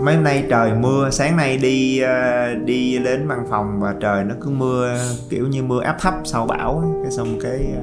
[0.00, 4.24] mấy hôm nay trời mưa sáng nay đi ờ, đi đến văn phòng và trời
[4.24, 4.98] nó cứ mưa
[5.30, 7.82] kiểu như mưa áp thấp sau bão cái xong cái ờ,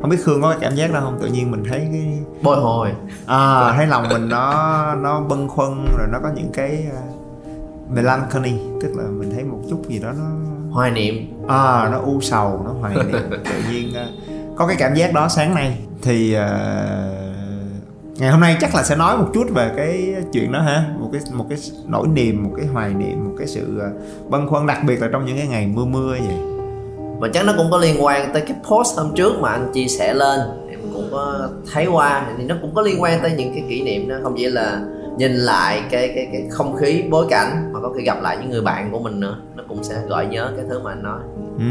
[0.00, 1.18] không biết khương có cảm giác đó không?
[1.20, 2.88] Tự nhiên mình thấy cái bồi hồi.
[3.26, 6.86] À thấy lòng mình nó nó bâng khuâng rồi nó có những cái
[7.94, 10.24] melancholy tức là mình thấy một chút gì đó nó
[10.70, 11.14] hoài niệm.
[11.48, 13.30] À nó u sầu nó hoài niệm.
[13.30, 13.94] Tự nhiên
[14.56, 15.78] có cái cảm giác đó sáng nay.
[16.02, 17.21] Thì uh,
[18.18, 20.84] ngày hôm nay chắc là sẽ nói một chút về cái chuyện đó ha.
[20.98, 23.90] Một cái một cái nỗi niềm một cái hoài niệm một cái sự ờ,
[24.28, 26.36] băn khoăn đặc biệt là trong những cái ngày mưa mưa vậy.
[27.18, 29.86] Và chắc nó cũng có liên quan tới cái post hôm trước mà anh chia
[29.86, 30.40] sẻ lên.
[30.70, 33.82] Em cũng có thấy qua thì nó cũng có liên quan tới những cái kỷ
[33.82, 34.16] niệm đó.
[34.22, 34.80] Không chỉ là
[35.16, 38.50] nhìn lại cái cái cái không khí bối cảnh mà có khi gặp lại những
[38.50, 39.36] người bạn của mình nữa.
[39.56, 41.20] Nó cũng sẽ gợi nhớ cái thứ mà anh nói.
[41.58, 41.64] Ừ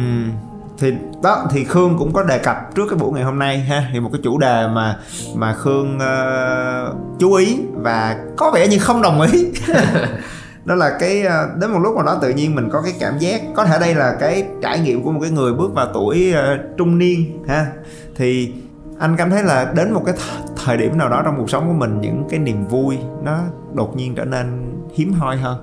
[0.82, 0.94] thì
[1.24, 3.90] đó thì khương cũng có đề cập trước cái buổi ngày hôm nay ha.
[3.94, 5.00] Thì một cái chủ đề mà
[5.36, 9.52] mà khương uh, chú ý và có vẻ như không đồng ý.
[10.66, 13.18] Đó là cái uh, đến một lúc nào đó tự nhiên mình có cái cảm
[13.18, 16.34] giác có thể đây là cái trải nghiệm của một cái người bước vào tuổi
[16.34, 17.68] uh, trung niên ha.
[18.16, 18.54] Thì
[19.00, 21.68] anh cảm thấy là đến một cái th- thời điểm nào đó trong cuộc sống
[21.68, 23.40] của mình những cái niềm vui nó
[23.74, 25.58] đột nhiên trở nên hiếm hoi hơn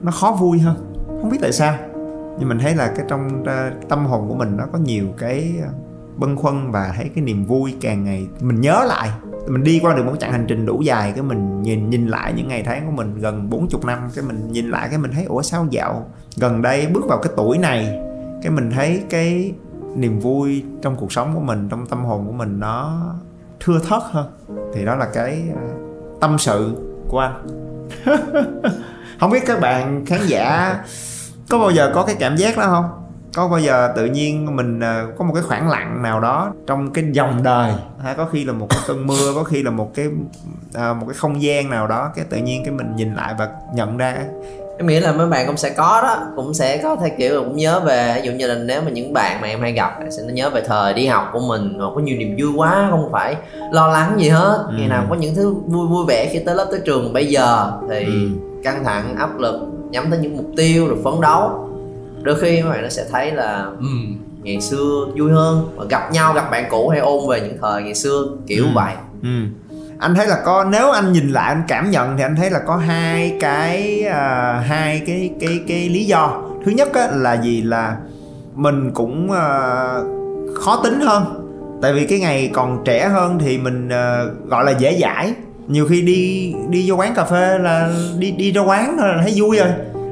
[0.00, 0.76] nó khó vui hơn.
[1.06, 1.74] Không biết tại sao
[2.38, 5.52] nhưng mình thấy là cái trong à, tâm hồn của mình nó có nhiều cái
[5.62, 5.68] à,
[6.16, 8.26] bâng khuâng và thấy cái niềm vui càng ngày.
[8.40, 9.10] Mình nhớ lại,
[9.48, 12.32] mình đi qua được một chặng hành trình đủ dài cái mình nhìn nhìn lại
[12.36, 15.24] những ngày tháng của mình gần 40 năm, cái mình nhìn lại cái mình thấy,
[15.24, 17.98] ủa, sao dạo gần đây bước vào cái tuổi này?
[18.42, 19.52] Cái mình thấy cái
[19.94, 23.06] niềm vui trong cuộc sống của mình, trong tâm hồn của mình nó
[23.60, 24.26] thưa thớt hơn.
[24.74, 25.62] Thì đó là cái à,
[26.20, 26.76] tâm sự
[27.08, 27.46] của anh.
[29.20, 30.76] Không biết các bạn khán giả
[31.48, 32.84] có bao giờ có cái cảm giác đó không
[33.36, 36.92] có bao giờ tự nhiên mình ờ, có một cái khoảng lặng nào đó trong
[36.92, 39.94] cái dòng đời hay có khi là một cái cơn mưa có khi là một
[39.94, 40.06] cái
[40.74, 43.48] à, một cái không gian nào đó cái tự nhiên cái mình nhìn lại và
[43.74, 44.16] nhận ra
[44.78, 47.56] em nghĩ là mấy bạn cũng sẽ có đó cũng sẽ có thể kiểu cũng
[47.56, 50.22] nhớ về ví dụ như là nếu mà những bạn mà em hay gặp sẽ
[50.22, 53.36] nhớ về thời đi học của mình có nhiều niềm vui quá không phải
[53.72, 54.74] lo lắng gì hết ừ.
[54.78, 57.72] ngày nào có những thứ vui vui vẻ khi tới lớp tới trường bây giờ
[57.90, 58.28] thì ừ.
[58.64, 61.68] căng thẳng áp lực nhắm tới những mục tiêu rồi phấn đấu.
[62.22, 65.68] Đôi khi các bạn nó sẽ thấy là um, ngày xưa vui hơn.
[65.76, 68.70] Và gặp nhau gặp bạn cũ hay ôn về những thời ngày xưa kiểu ừ.
[68.74, 68.94] vậy.
[69.22, 69.28] ừ.
[69.98, 72.58] anh thấy là có nếu anh nhìn lại anh cảm nhận thì anh thấy là
[72.66, 76.42] có hai cái uh, hai cái cái cái lý do.
[76.64, 77.62] Thứ nhất á, là gì?
[77.62, 77.96] Là
[78.54, 81.42] mình cũng uh, khó tính hơn.
[81.82, 85.34] Tại vì cái ngày còn trẻ hơn thì mình uh, gọi là dễ dãi
[85.68, 89.22] nhiều khi đi đi vô quán cà phê là đi đi ra quán thôi là
[89.22, 89.68] thấy vui rồi.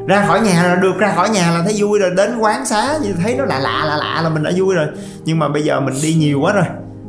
[0.06, 2.10] Ra khỏi nhà là được ra khỏi nhà là thấy vui rồi.
[2.16, 4.86] Đến quán xá thì thấy nó lạ lạ lạ lạ là mình đã vui rồi.
[5.24, 6.64] Nhưng mà bây giờ mình đi nhiều quá rồi.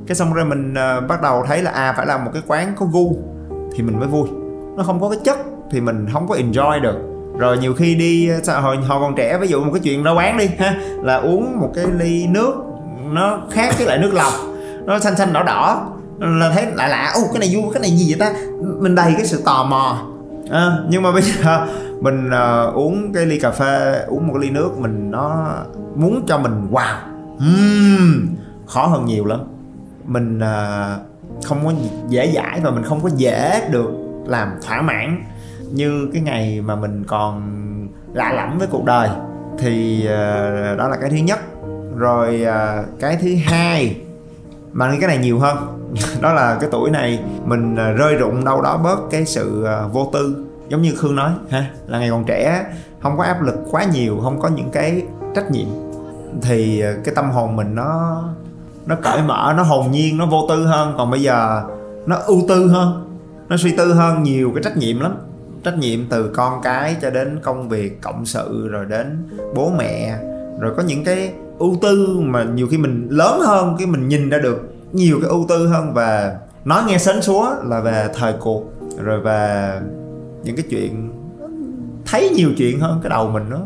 [0.07, 2.73] Cái xong rồi mình uh, bắt đầu thấy là à phải là một cái quán
[2.75, 3.17] có gu
[3.75, 4.27] thì mình mới vui.
[4.77, 5.37] Nó không có cái chất
[5.71, 6.95] thì mình không có enjoy được.
[7.37, 10.11] Rồi nhiều khi đi ờ, hồi hồi còn trẻ ví dụ một cái chuyện ra
[10.11, 12.53] quán đi ha là uống một cái ly nước
[13.11, 14.33] nó khác với lại nước lọc.
[14.85, 15.87] Nó xanh xanh đỏ đỏ
[16.19, 18.39] là thấy lạ lạ ô cái này vui cái này gì vậy ta?
[18.79, 20.01] Mình đầy cái sự tò mò.
[20.51, 21.67] À, nhưng mà bây giờ
[22.01, 25.55] mình uh, uống cái ly cà phê uống một cái ly nước mình nó
[25.95, 26.95] muốn cho mình wow.
[27.35, 28.27] Uhm,
[28.65, 29.39] khó hơn nhiều lắm.
[30.05, 31.73] Mình uh, không có
[32.09, 33.89] dễ dãi và mình không có dễ được
[34.25, 35.23] làm thỏa mãn
[35.71, 37.41] như cái ngày mà mình còn
[38.13, 39.09] lạ lẫm với cuộc đời.
[39.59, 41.39] Thì uh, đó là cái thứ nhất.
[41.95, 43.97] Rồi uh, cái thứ hai
[44.71, 45.57] mà cái này nhiều hơn?
[46.21, 49.87] đó là cái tuổi này mình à, rơi rụng đâu đó bớt cái sự à,
[49.87, 52.65] vô tư, giống như khương nói, ha, là ngày còn trẻ,
[53.01, 55.03] không có áp lực quá nhiều, không có những cái
[55.35, 55.67] trách nhiệm.
[56.41, 58.23] Thì à, cái tâm hồn mình nó
[58.85, 60.93] nó cởi mở, nó hồn nhiên, nó vô tư hơn.
[60.97, 61.63] Còn bây giờ
[62.05, 63.17] nó ưu tư hơn,
[63.49, 65.15] nó suy tư hơn nhiều cái trách nhiệm lắm.
[65.63, 70.19] Trách nhiệm từ con cái cho đến công việc, cộng sự, rồi đến bố mẹ.
[70.59, 74.29] Rồi có những cái ưu tư mà nhiều khi mình lớn hơn cái mình nhìn
[74.29, 78.33] ra được nhiều cái ưu tư hơn và nói nghe sến súa là về thời
[78.39, 78.63] cuộc
[79.03, 79.71] rồi về
[80.43, 81.11] những cái chuyện
[82.05, 83.59] thấy nhiều chuyện hơn cái đầu mình nó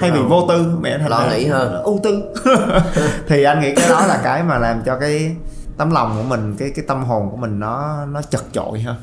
[0.00, 1.82] thay vì vô tư mẹ thành lo nghĩ hơn.
[1.82, 2.22] Ưu tư.
[3.28, 5.36] Thì anh nghĩ cái đó là cái mà làm cho cái
[5.76, 8.96] tấm lòng của mình cái cái tâm hồn của mình nó nó chật chội hơn.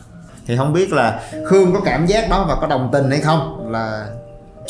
[0.47, 3.71] Thì không biết là khương có cảm giác đó và có đồng tình hay không
[3.71, 4.07] là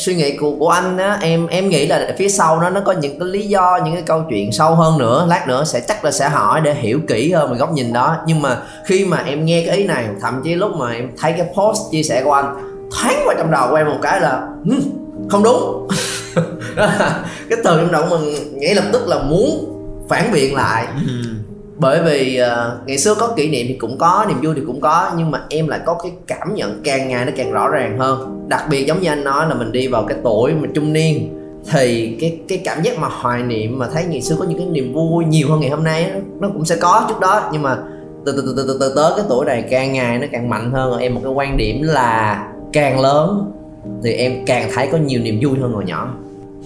[0.00, 2.92] suy nghĩ của của anh á, em em nghĩ là phía sau nó nó có
[2.92, 6.04] những cái lý do, những cái câu chuyện sâu hơn nữa, lát nữa sẽ chắc
[6.04, 8.16] là sẽ hỏi để hiểu kỹ hơn về góc nhìn đó.
[8.26, 11.32] Nhưng mà khi mà em nghe cái ý này, thậm chí lúc mà em thấy
[11.32, 12.54] cái post chia sẻ của anh,
[12.92, 14.42] thoáng vào trong đầu của em một cái là
[15.30, 15.88] không đúng.
[17.50, 19.76] Cái từ trong đầu mình, ngay lập tức là muốn
[20.08, 20.86] phản biện lại.
[21.06, 21.12] Ừ
[21.80, 24.80] bởi vì uh, ngày xưa có kỷ niệm thì cũng có niềm vui thì cũng
[24.80, 27.98] có nhưng mà em lại có cái cảm nhận càng ngày nó càng rõ ràng
[27.98, 28.46] hơn.
[28.48, 31.36] Đặc biệt giống như anh nói là mình đi vào cái tuổi mà trung niên
[31.70, 34.66] thì cái cái cảm giác mà hoài niệm mà thấy ngày xưa có những cái
[34.66, 36.10] niềm vui nhiều hơn ngày hôm nay
[36.40, 37.48] nó cũng sẽ có trước đó.
[37.52, 37.78] Nhưng mà
[38.26, 40.70] từ từ từ từ từ, từ tới cái tuổi này càng ngày nó càng mạnh
[40.72, 43.52] hơn rồi em một cái quan điểm là càng lớn
[44.04, 46.14] thì em càng thấy có nhiều niềm vui hơn hồi nhỏ.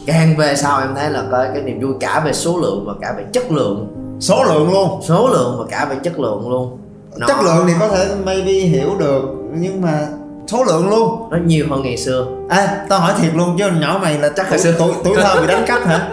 [0.06, 2.92] Càng về sau em thấy là có cái niềm vui cả về số lượng và
[3.00, 5.00] cả về chất lượng số lượng luôn.
[5.02, 6.78] Số lượng và cả về chất lượng luôn.
[7.16, 9.22] Nó, chất lượng thì có thể maybe hiểu được
[9.54, 10.06] nhưng mà
[10.46, 11.28] số lượng luôn.
[11.30, 12.26] Nó nhiều hơn ngày xưa.
[12.48, 15.40] À tao hỏi thiệt luôn chứ nhỏ mày là chắc hồi xưa- tuổi tuổi thơ
[15.40, 16.08] bị đánh cắp hả?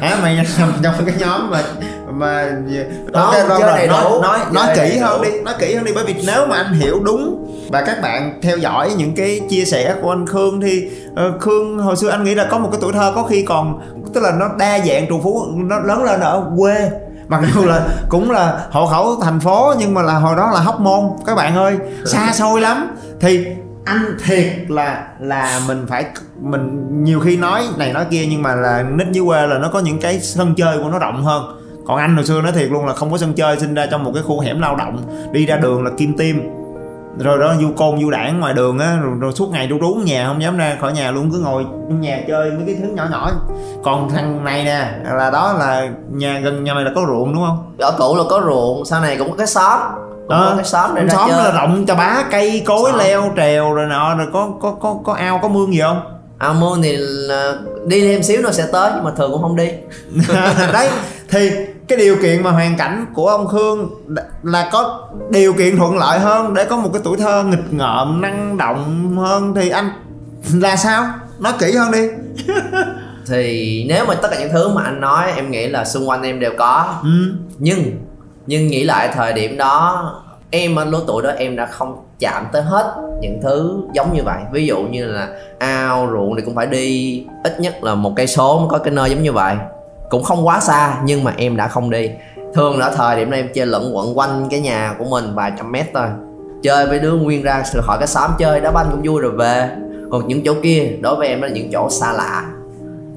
[0.00, 1.62] Hả mày nằm trong cái nhóm mà
[2.12, 2.50] mà
[3.12, 5.24] Đó, Ok, rồi, rồi, nói đủ, nói nói kỹ đầy hơn đủ.
[5.30, 8.38] đi nói kỹ hơn đi bởi vì nếu mà anh hiểu đúng và các bạn
[8.42, 12.24] theo dõi những cái chia sẻ của anh Khương thì ờ, Khương hồi xưa anh
[12.24, 13.80] nghĩ là có một cái tuổi thơ có khi còn
[14.14, 16.90] tức là nó đa dạng trù phú nó lớn lên ở quê
[17.28, 20.60] mặc dù là cũng là hộ khẩu thành phố, nhưng mà là hồi đó là
[20.60, 21.00] hóc môn.
[21.26, 22.96] Các bạn ơi, xa xôi lắm.
[23.20, 23.46] Thì
[23.84, 26.04] anh thiệt là là mình phải,
[26.40, 29.68] mình nhiều khi nói này nói kia, nhưng mà là nít dưới quê là nó
[29.72, 31.60] có những cái sân chơi của nó rộng hơn.
[31.86, 34.04] Còn anh hồi xưa nói thiệt luôn là không có sân chơi, sinh ra trong
[34.04, 35.02] một cái khu hẻm lao động,
[35.32, 36.50] đi ra đường là kim tim
[37.18, 40.02] rồi đó du côn du đảng ngoài đường á rồi, rồi suốt ngày trú ở
[40.04, 42.88] nhà không dám ra khỏi nhà luôn cứ ngồi trong nhà chơi mấy cái thứ
[42.94, 43.30] nhỏ nhỏ.
[43.84, 47.44] Còn thằng này nè là đó là nhà gần nhà mày là có ruộng đúng
[47.46, 47.74] không?
[47.78, 49.80] Ở cũ là có ruộng sau này cũng có cái xóm
[50.28, 51.44] cũng có cái xóm để xóm chơi.
[51.44, 52.98] là rộng cho bá cây cối Xóm.
[52.98, 56.00] leo trèo rồi nọ rồi có có có có ao có mương gì không?
[56.38, 57.54] Ao mương thì là
[57.86, 59.68] đi thêm xíu nữa sẽ tới nhưng mà thường cũng không đi.
[60.72, 60.88] Đấy
[61.28, 61.50] thì
[61.88, 63.90] cái điều kiện mà hoàn cảnh của ông Khương
[64.42, 68.20] là có điều kiện thuận lợi hơn để có một cái tuổi thơ nghịch ngợm
[68.20, 69.90] năng động hơn thì anh
[70.54, 71.04] là sao?
[71.38, 72.08] Nói kỹ hơn đi.
[73.28, 76.22] Thì nếu mà tất cả những thứ mà anh nói em nghĩ là xung quanh
[76.22, 76.94] em đều có.
[77.02, 77.08] Ừ.
[77.58, 77.82] nhưng
[78.46, 80.12] nhưng nghĩ lại thời điểm đó
[80.50, 84.22] em ở lứa tuổi đó em đã không chạm tới hết những thứ giống như
[84.22, 84.38] vậy.
[84.52, 85.28] Ví dụ như là
[85.58, 88.94] ao ruộng thì cũng phải đi ít nhất là một cây số mới có cái
[88.94, 89.56] nơi giống như vậy
[90.10, 92.10] cũng không quá xa, nhưng mà em đã không đi.
[92.54, 95.52] Thường ở thời điểm đó em chơi lẫn quẩn quanh cái nhà của mình vài
[95.58, 96.06] trăm mét thôi.
[96.62, 99.32] Chơi với đứa nguyên ra khỏi hỏi cái xóm chơi, đá banh cũng vui rồi
[99.32, 99.70] về.
[100.10, 102.44] Còn những chỗ kia, đối với em đó là những chỗ xa lạ.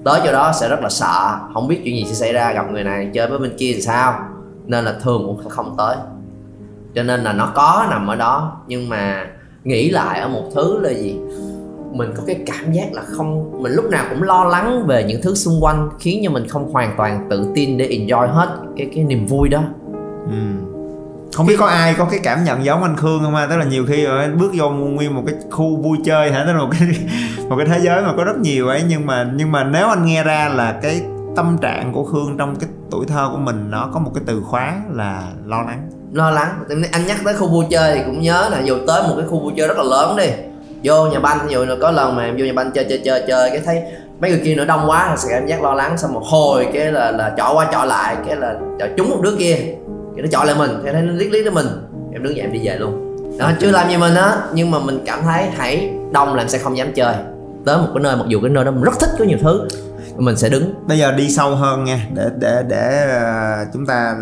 [0.04, 2.72] Tới chỗ đó sẽ rất là sợ, không biết chuyện gì sẽ xảy ra, gặp
[2.72, 4.20] người này chơi với bên kia thì sao.
[4.66, 5.96] Nên là thường cũng không tới.
[6.96, 9.28] Cho nên là nó có nằm ở đó, nhưng mà
[9.64, 11.20] nghĩ lại ở một thứ là gì?
[11.92, 15.22] Mình có cái cảm giác là không mình lúc nào cũng lo lắng về những
[15.24, 18.90] thứ xung quanh khiến cho mình không hoàn toàn tự tin để enjoy hết cái
[18.96, 19.62] cái niềm vui đó.
[20.26, 20.38] Ừ.
[21.34, 23.48] không biết có ai có cái cảm nhận giống anh Khương không ha?
[23.48, 26.44] Tức là nhiều khi rồi anh bước vô nguyên một cái khu vui chơi hả?
[26.48, 26.90] Tức là một cái
[27.50, 28.84] một cái thế giới mà có rất nhiều ấy.
[28.88, 31.02] Nhưng mà nhưng mà nếu anh nghe ra là cái
[31.36, 34.42] tâm trạng của Khương trong cái tuổi thơ của mình nó có một cái từ
[34.42, 35.90] khóa là lo lắng.
[36.14, 36.64] Lo lắng.
[36.92, 39.40] Anh nhắc tới khu vui chơi thì cũng nhớ là dù tới một cái khu
[39.40, 40.28] vui chơi rất là lớn đi
[40.84, 43.02] vô nhà banh ví dụ là có lần mà em vô nhà banh chơi chơi
[43.06, 43.82] chơi chơi cái thấy
[44.22, 46.68] mấy người kia nữa đông quá là sẽ cảm giác lo lắng xong một hồi
[46.74, 49.56] cái là là chọi qua chọi lại cái là chọi trúng một đứa kia.
[50.16, 51.68] Cái nó chọi lại mình thì thấy nó liếc liếc tới mình.
[52.14, 53.06] Em đứng dậy em đi về luôn.
[53.40, 56.50] Đó chưa làm gì mình á nhưng mà mình cảm thấy hãy đông là em
[56.50, 57.16] sẽ không dám chơi.
[57.66, 59.68] Tới một cái nơi mặc dù cái nơi đó mình rất thích có nhiều thứ
[60.18, 60.74] mình sẽ đứng.
[60.88, 64.16] Bây giờ đi sâu hơn nha để để để ờ, chúng ta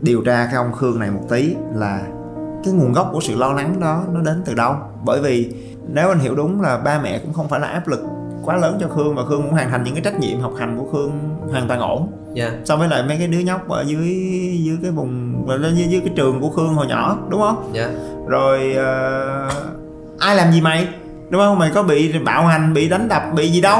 [0.00, 2.00] điều tra cái ông Khương này một tí là
[2.64, 4.74] cái nguồn gốc của sự lo lắng đó nó đến từ đâu?
[5.04, 5.54] Bởi vì
[5.88, 8.00] nếu anh hiểu đúng là ba mẹ cũng không phải là áp lực
[8.44, 10.78] quá lớn cho Khương và Khương cũng hoàn thành những cái trách nhiệm học hành
[10.78, 12.12] của Khương hoàn toàn ổn.
[12.36, 12.52] Yeah.
[12.64, 14.06] so với lại mấy cái đứa nhóc ở dưới
[14.64, 17.72] dưới cái vùng dưới, dưới cái trường của Khương hồi nhỏ đúng không?
[17.74, 17.90] Yeah.
[18.26, 19.50] rồi ờ,
[20.18, 20.88] ai làm gì mày?
[21.30, 21.58] Đúng không?
[21.58, 23.78] Mày có bị bạo hành bị đánh đập bị gì đâu.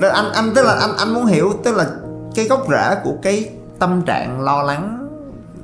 [0.00, 1.86] Rồi anh anh tức là anh anh muốn hiểu tức là
[2.34, 5.08] cái gốc rễ của cái tâm trạng lo lắng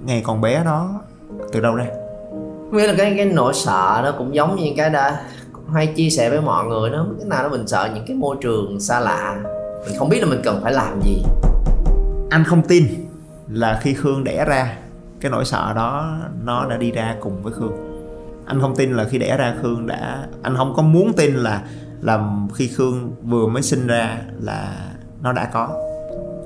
[0.05, 1.01] ngày còn bé đó
[1.53, 1.87] từ đâu ra?
[2.73, 5.21] Nghĩa là cái cái nỗi sợ nó cũng giống như cái đã
[5.73, 8.37] hay chia sẻ với mọi người đó, cái nào đó mình sợ những cái môi
[8.41, 9.37] trường xa lạ.
[9.87, 11.23] Mình không biết là mình cần phải làm gì.
[12.31, 12.87] Anh không tin
[13.49, 14.77] là khi khương đẻ ra,
[15.21, 17.73] cái nỗi sợ đó nó đã đi ra cùng với khương.
[18.47, 21.63] Anh không tin là khi đẻ ra khương đã, anh không có muốn tin là
[22.01, 24.77] là khi khương vừa mới sinh ra là
[25.23, 25.69] nó đã có.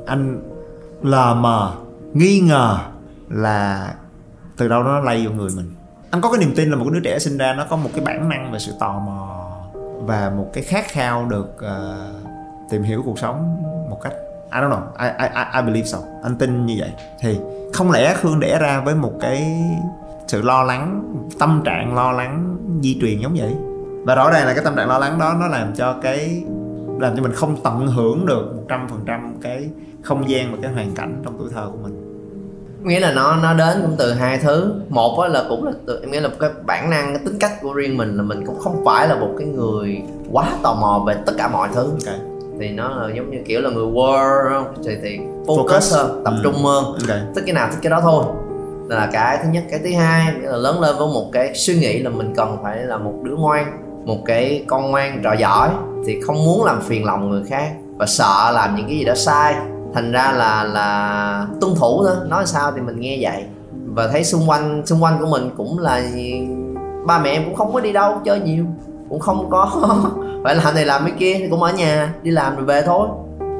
[0.06, 0.40] Anh
[1.02, 1.74] lờ mờ,
[2.12, 2.78] nghi ngờ
[3.28, 3.94] là
[4.56, 5.70] từ đâu nó lây vào người mình
[6.10, 8.04] anh có cái niềm tin là một đứa trẻ sinh ra nó có một cái
[8.04, 9.46] bản năng về sự tò mò
[10.00, 14.12] và một cái khát khao được uh, tìm hiểu cuộc sống một cách
[14.52, 15.98] I don't know I, I, I believe so.
[16.22, 16.92] Anh tin như vậy.
[17.20, 17.38] Thì
[17.72, 19.64] không lẽ Khương đẻ ra với một cái
[20.26, 21.02] sự lo lắng
[21.38, 23.54] tâm trạng lo lắng di truyền giống vậy?
[24.06, 26.44] Và rõ ràng là cái tâm trạng lo lắng đó nó làm cho cái
[27.00, 29.70] làm cho mình không tận hưởng được một trăm phần trăm cái
[30.02, 31.99] không gian và cái hoàn cảnh trong tuổi thơ của mình
[32.82, 36.10] nghĩa là nó nó đến cũng từ hai thứ một là cũng là từ em
[36.10, 38.84] nghĩ là cái bản năng cái tính cách của riêng mình là mình cũng không
[38.84, 42.20] phải là một cái người quá tò mò về tất cả mọi thứ okay.
[42.60, 45.96] thì nó là giống như kiểu là người war thì thì focus, focus.
[45.96, 46.40] hơn tập ừ.
[46.42, 47.20] trung hơn okay.
[47.34, 48.24] thích cái nào thích cái đó thôi
[48.88, 51.98] là cái thứ nhất cái thứ hai là lớn lên với một cái suy nghĩ
[51.98, 55.70] là mình cần phải là một đứa ngoan một cái con ngoan trò giỏi
[56.06, 59.14] thì không muốn làm phiền lòng người khác và sợ làm những cái gì đó
[59.14, 59.54] sai
[59.94, 63.44] thành ra là là tuân thủ thôi, nói sao thì mình nghe vậy.
[63.86, 66.02] Và thấy xung quanh xung quanh của mình cũng là
[67.06, 68.64] ba mẹ em cũng không có đi đâu chơi nhiều,
[69.08, 69.70] cũng không có
[70.44, 73.08] phải làm này làm cái kia, thì cũng ở nhà, đi làm rồi về thôi.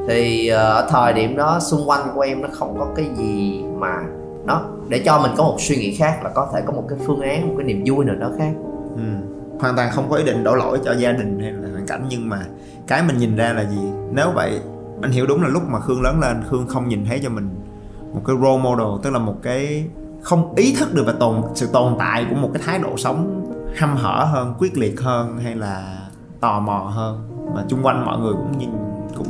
[0.09, 3.63] Thì ờ, ở thời điểm đó xung quanh của em nó không có cái gì
[3.79, 3.97] mà
[4.45, 6.99] nó để cho mình có một suy nghĩ khác là có thể có một cái
[7.07, 8.53] phương án, một cái niềm vui nào đó khác.
[8.97, 9.03] Ừ.
[9.61, 12.07] hoàn toàn không có ý định đổ lỗi cho gia đình hay là hoàn cảnh,
[12.09, 12.39] nhưng mà
[12.87, 13.81] cái mình nhìn ra là gì?
[14.13, 14.61] Nếu vậy
[15.03, 17.49] anh hiểu đúng là lúc mà khương lớn lên khương không nhìn thấy cho mình
[18.15, 19.85] một cái role model tức là một cái
[20.23, 23.47] không ý thức được về tồn sự tồn tại của một cái thái độ sống
[23.77, 25.99] hăm hở hơn quyết liệt hơn hay là
[26.41, 28.71] tò mò hơn mà chung quanh mọi người cũng nhìn
[29.17, 29.27] cũng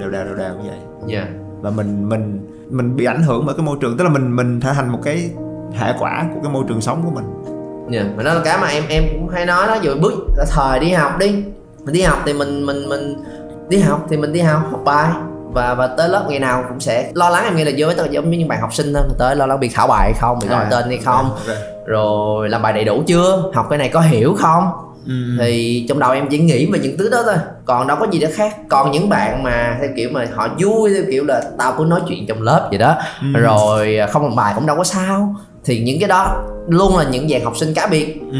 [0.00, 1.28] đều đều đều đều như vậy yeah.
[1.60, 4.60] và mình mình mình bị ảnh hưởng bởi cái môi trường tức là mình mình
[4.60, 5.30] trở thành một cái
[5.72, 7.24] hệ quả của cái môi trường sống của mình
[7.90, 8.16] dạ yeah.
[8.16, 10.12] mà đó là cái mà em em cũng hay nói đó rồi bước
[10.50, 11.44] thời đi học đi
[11.84, 13.16] mình đi học thì mình mình mình
[13.68, 15.10] đi học thì mình đi học học bài.
[15.52, 18.10] Và và tới lớp ngày nào cũng sẽ lo lắng em nghĩ là với tất
[18.10, 19.02] giống như những bạn học sinh thôi.
[19.18, 21.30] Tới lo lắng bị khảo bài hay không bị gọi à, tên hay không.
[21.30, 21.62] okay, okay.
[21.86, 23.50] rồi làm bài đầy đủ chưa?
[23.54, 24.70] Học cái này có hiểu không?
[25.06, 25.14] Ừ.
[25.38, 27.34] thì trong đầu em chỉ nghĩ về những thứ đó thôi.
[27.64, 28.56] Còn đâu có gì đó khác.
[28.68, 32.00] Còn những bạn mà theo kiểu mà họ vui theo kiểu là tao cứ nói
[32.08, 32.94] chuyện trong lớp vậy đó.
[33.20, 33.40] Ừ.
[33.40, 35.34] rồi không làm bài cũng đâu có sao.
[35.64, 38.20] Thì những cái đó luôn là những dạng học sinh cá biệt.
[38.32, 38.38] Ừ.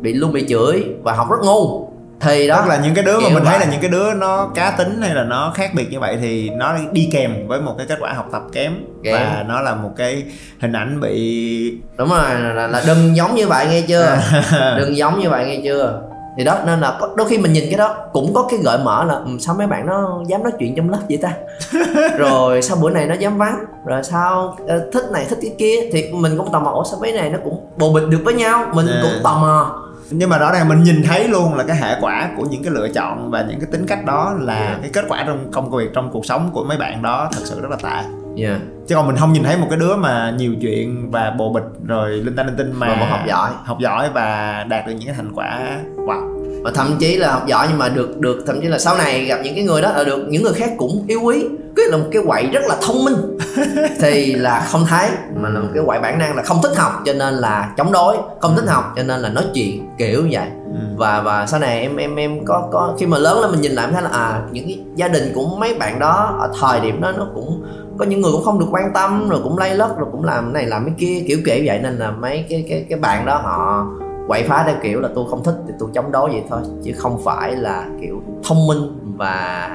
[0.00, 1.87] bị luôn bị chửi và học rất ngu
[2.20, 4.50] thì đó Tức là những cái đứa mà mình thấy là những cái đứa nó
[4.54, 7.74] cá tính hay là nó khác biệt như vậy thì nó đi kèm với một
[7.78, 8.72] cái kết quả học tập kém,
[9.04, 9.14] kém.
[9.14, 10.24] và nó là một cái
[10.60, 14.18] hình ảnh bị đúng rồi là, là đừng giống như vậy nghe chưa?
[14.76, 16.00] Đừng giống như vậy nghe chưa?
[16.38, 19.04] Thì đó nên là đôi khi mình nhìn cái đó cũng có cái gợi mở
[19.04, 21.32] là ừ, sao mấy bạn nó dám nói chuyện trong lớp vậy ta?
[22.18, 25.90] Rồi sao bữa này nó dám vắng rồi sao uh, thích này thích cái kia
[25.92, 28.64] thì mình cũng tò mò sao mấy này nó cũng bồ bịch được với nhau?
[28.74, 29.02] Mình yeah.
[29.02, 32.30] cũng tò mò nhưng mà rõ ràng mình nhìn thấy luôn là cái hệ quả
[32.36, 34.78] của những cái lựa chọn và những cái tính cách đó là yeah.
[34.82, 37.60] cái kết quả trong công việc trong cuộc sống của mấy bạn đó thật sự
[37.60, 38.08] rất là tệ
[38.42, 38.60] yeah.
[38.86, 41.64] chứ còn mình không nhìn thấy một cái đứa mà nhiều chuyện và bồ bịch
[41.86, 45.06] rồi linh tinh linh tinh mà vẫn học giỏi học giỏi và đạt được những
[45.06, 48.60] cái thành quả wow và thậm chí là học giỏi nhưng mà được được thậm
[48.60, 51.04] chí là sau này gặp những cái người đó là được những người khác cũng
[51.08, 51.44] yêu quý.
[51.76, 53.38] Cái là một cái quậy rất là thông minh.
[54.00, 56.92] Thì là không thấy mà là một cái quậy bản năng là không thích học
[57.04, 60.48] cho nên là chống đối không thích học cho nên là nói chuyện kiểu vậy.
[60.72, 60.80] Ừ.
[60.96, 63.72] và và sau này em em em có có khi mà lớn lên mình nhìn
[63.72, 66.80] lại em thấy là à những cái gia đình của mấy bạn đó ở thời
[66.80, 67.62] điểm đó nó cũng
[67.98, 70.52] có những người cũng không được quan tâm rồi cũng lay lất rồi cũng làm
[70.52, 71.78] này làm cái kia kiểu kiểu vậy.
[71.82, 73.86] Nên là mấy cái cái cái bạn đó họ
[74.28, 76.92] quậy phá theo kiểu là tôi không thích thì tôi chống đối vậy thôi chứ
[76.96, 79.68] không phải là kiểu thông minh và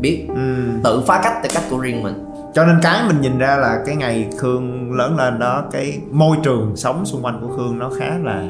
[0.00, 0.68] biết ừ.
[0.84, 2.24] tự phá cách theo cách của riêng mình.
[2.54, 6.36] Cho nên cái mình nhìn ra là cái ngày khương lớn lên đó cái môi
[6.42, 8.42] trường sống xung quanh của khương nó khá là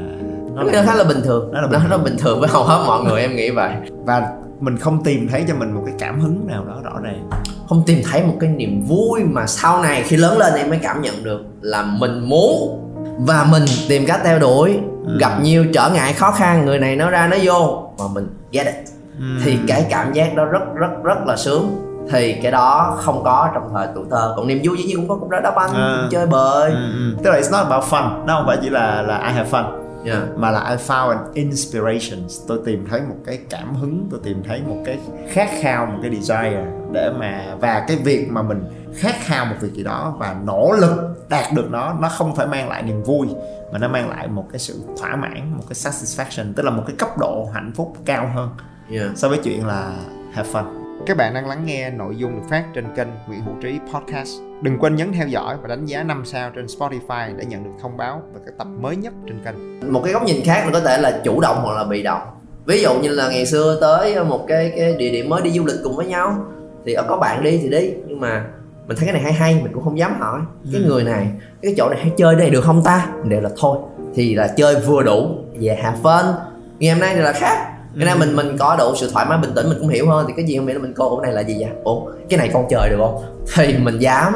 [0.54, 1.50] nó, nó khá là bình thường.
[1.52, 1.90] Nó là bình, nó, thường.
[1.90, 3.74] nó bình thường với hầu hết mọi người em nghĩ vậy.
[4.06, 7.30] Và mình không tìm thấy cho mình một cái cảm hứng nào đó rõ ràng.
[7.68, 10.78] Không tìm thấy một cái niềm vui mà sau này khi lớn lên em mới
[10.82, 12.78] cảm nhận được là mình muốn
[13.18, 15.18] và mình tìm cách theo đuổi ừ.
[15.20, 18.66] gặp nhiều trở ngại khó khăn người này nói ra nói vô mà mình get
[18.66, 18.74] it
[19.18, 19.24] ừ.
[19.44, 23.50] thì cái cảm giác đó rất rất rất là sướng thì cái đó không có
[23.54, 25.74] trong thời tuổi thơ còn niềm vui dĩ nhiên cũng có cũng đã đá banh
[25.74, 26.08] à.
[26.10, 27.16] chơi bời ừ, ừ.
[27.24, 29.64] tức là it's not about fun nó không phải chỉ là là I have fun
[30.04, 30.22] yeah.
[30.36, 34.42] mà là I found an inspiration tôi tìm thấy một cái cảm hứng tôi tìm
[34.48, 38.64] thấy một cái khát khao một cái desire để mà và cái việc mà mình
[38.94, 42.46] khát khao một việc gì đó và nỗ lực đạt được nó nó không phải
[42.46, 43.28] mang lại niềm vui
[43.72, 46.82] mà nó mang lại một cái sự thỏa mãn một cái satisfaction tức là một
[46.86, 48.50] cái cấp độ hạnh phúc cao hơn
[48.90, 49.10] yeah.
[49.16, 49.92] so với chuyện là
[50.32, 53.54] have fun các bạn đang lắng nghe nội dung được phát trên kênh Nguyễn Hữu
[53.62, 54.30] Trí Podcast.
[54.62, 57.70] Đừng quên nhấn theo dõi và đánh giá 5 sao trên Spotify để nhận được
[57.82, 59.92] thông báo về các tập mới nhất trên kênh.
[59.92, 62.22] Một cái góc nhìn khác là có thể là chủ động hoặc là bị động.
[62.66, 65.64] Ví dụ như là ngày xưa tới một cái cái địa điểm mới đi du
[65.66, 66.46] lịch cùng với nhau
[66.86, 68.46] thì có bạn đi thì đi nhưng mà
[68.86, 70.40] mình thấy cái này hay hay mình cũng không dám hỏi.
[70.72, 70.88] Cái ừ.
[70.88, 71.30] người này
[71.62, 73.06] cái chỗ này hay chơi đây được không ta?
[73.24, 73.78] Đều là thôi.
[74.14, 75.28] Thì là chơi vừa đủ
[75.60, 76.34] về hạ phân
[76.78, 77.68] ngày hôm nay thì là khác.
[77.98, 80.24] Cái nên mình mình có đủ sự thoải mái bình tĩnh mình cũng hiểu hơn.
[80.28, 81.70] Thì cái gì không biết là mình cô cái này là gì vậy?
[81.84, 83.22] Ủa cái này con trời được không?
[83.54, 84.34] Thì mình dám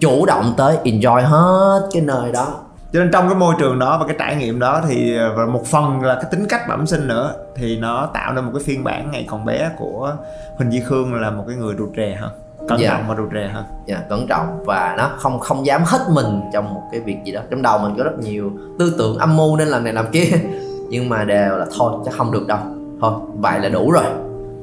[0.00, 2.60] chủ động tới enjoy hết cái nơi đó.
[2.92, 5.66] Cho nên trong cái môi trường đó và cái trải nghiệm đó thì và một
[5.66, 8.84] phần là cái tính cách bẩm sinh nữa thì nó tạo nên một cái phiên
[8.84, 10.16] bản ngày còn bé của
[10.56, 12.30] Huỳnh Di Khương là một cái người rụt rè hơn
[12.68, 12.88] cẩn Dạ.
[12.90, 16.40] trọng và rụt rè hơn dạ, cẩn trọng và nó không không dám hết mình
[16.52, 17.40] trong một cái việc gì đó.
[17.50, 20.24] Trong đầu mình có rất nhiều tư tưởng âm mưu nên làm này làm kia.
[20.88, 22.58] Nhưng mà đều là thôi chắc không được đâu.
[23.00, 24.04] Thôi vậy là đủ rồi.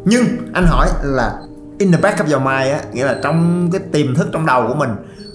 [0.06, 1.34] Nhưng anh hỏi là
[1.78, 4.68] in the back of your mind á nghĩa là trong cái tiềm thức trong đầu
[4.68, 4.90] của mình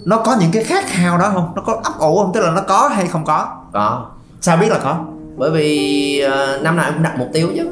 [0.05, 1.53] nó có những cái khát khao đó không?
[1.57, 2.33] Nó có ấp ủ không?
[2.35, 3.49] Tức là nó có hay không có?
[3.73, 4.07] Có.
[4.41, 4.99] Sao biết là có?
[5.37, 7.71] Bởi vì ờ, năm nào em cũng đặt mục tiêu chứ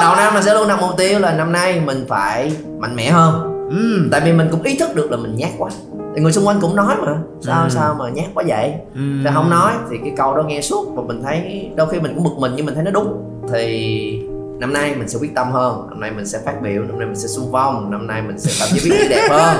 [0.00, 3.10] đầu năm mình sẽ luôn đặt mục tiêu là năm nay mình phải mạnh mẽ
[3.10, 3.54] hơn.
[3.70, 5.70] Ừm, tại vì mình cũng ý thức được là mình nhát quá.
[6.16, 7.68] Thì người xung quanh cũng nói mà sao Ừ.
[7.70, 8.72] sao mà nhát quá vậy?
[8.94, 9.20] Ừm.
[9.24, 12.12] Sao không nói thì cái câu đó nghe suốt và mình thấy đôi khi mình
[12.14, 13.22] cũng bực mình nhưng mình thấy nó đúng.
[13.52, 14.22] Thì
[14.58, 17.06] năm nay mình sẽ quyết tâm hơn năm nay mình sẽ phát biểu năm nay
[17.06, 19.56] mình sẽ xung phong năm nay mình sẽ làm cho viết đẹp hơn.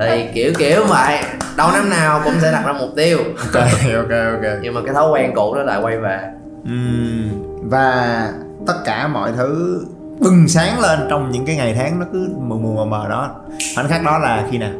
[0.00, 1.18] Thì kiểu kiểu vậy.
[1.56, 3.18] Đầu năm nào cũng sẽ đặt ra mục tiêu.
[3.54, 3.62] Ok
[3.94, 4.52] ok ok.
[4.62, 6.18] Nhưng mà cái thói quen cũ đó lại quay về.
[6.64, 7.28] Ừm,
[7.70, 8.28] và
[8.68, 9.80] tất cả mọi thứ
[10.20, 13.30] bừng sáng lên trong những cái ngày tháng nó cứ mù mù mờ mờ đó.
[13.74, 14.70] Khoảnh khắc đó là khi nào?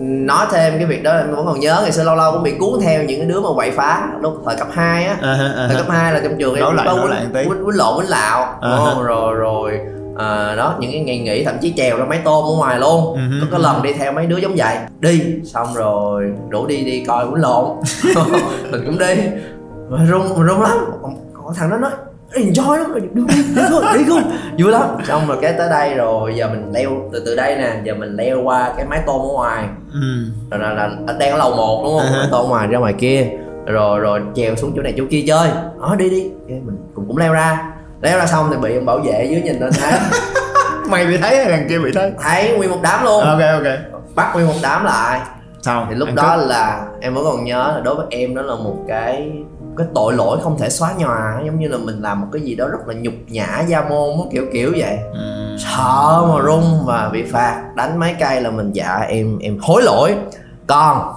[0.00, 2.54] Nói thêm cái việc đó em vẫn còn nhớ ngày xưa lâu lâu cũng bị
[2.58, 5.16] cuốn theo những cái đứa mà quậy phá lúc thời cấp 2 á.
[5.20, 8.10] Ha, à, thời cấp 2 là trong trường em lại, có quýnh- quýnh lộn quýnh
[8.10, 8.58] lạo.
[8.62, 8.94] Ha.
[9.04, 9.80] rồi rồi.
[10.18, 13.16] À, đó những cái ngày nghỉ thậm chí trèo ra máy tôm ở ngoài luôn.
[13.16, 13.62] Hứ, có cái ừ.
[13.62, 14.76] lần đi theo mấy đứa giống vậy.
[15.00, 17.64] Đi xong rồi rủ đi đi coi quýnh lộn
[18.70, 19.14] mình cũng đi.
[19.90, 20.78] Mà rung rung lắm.
[21.34, 21.90] Còn thằng đó nói
[22.34, 23.08] enjoy lắm rồi đi
[23.54, 24.22] đi thôi đi thôi
[24.58, 24.82] vui lắm.
[25.04, 28.16] Xong rồi cái tới đây rồi giờ mình leo từ từ đây nè giờ mình
[28.16, 29.64] leo qua cái mái tôm ở ngoài.
[29.92, 32.06] Ừm, rồi là, là, đang ở lầu một đúng không?
[32.06, 32.24] À ha.
[32.24, 33.26] uh tô ngoài ra ngoài kia.
[33.66, 35.48] Rồi rồi trèo xuống chỗ này chỗ kia chơi.
[35.80, 36.30] Đó đi đi.
[36.48, 37.72] Cái mình cũng cũng leo ra.
[38.02, 39.98] Leo ra xong thì bị ông bảo vệ dưới nhìn lên thấy.
[40.90, 42.12] Mày bị thấy hay thằng kia bị thấy?
[42.22, 43.24] Thấy nguyên một đám luôn.
[43.24, 43.78] Ok ok.
[44.14, 45.20] Bắt nguyên một đám lại.
[45.62, 46.48] Xong thì lúc ăn đó cướp.
[46.48, 49.32] là em vẫn còn nhớ là đối với em đó là một cái
[49.78, 52.54] cái tội lỗi không thể xóa nhòa giống như là mình làm một cái gì
[52.54, 54.98] đó rất là nhục nhã gia môn kiểu kiểu vậy.
[55.12, 59.58] Ừm, sợ mà run và bị phạt đánh mấy cây là mình dạ em em
[59.62, 60.14] hối lỗi.
[60.66, 61.12] Còn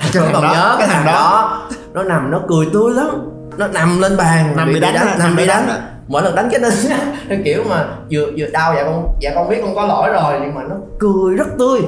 [0.00, 1.60] Cái vẫn thằng còn đó, nhớ cái thằng đó.
[1.94, 3.28] nó nằm nó cười tươi lắm.
[3.58, 5.64] Nó nằm lên bàn Nằm bị đánh á, nằm nằm bị bị đánh.
[5.68, 6.72] đánh mỗi lần đánh cái nên
[7.28, 10.38] nó kiểu mà vừa vừa đau dạ con dạ con biết con có lỗi rồi
[10.42, 11.80] nhưng mà nó cười rất tươi